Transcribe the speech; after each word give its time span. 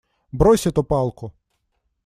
Брось 0.31 0.65
эту 0.65 0.83
палку! 0.83 1.31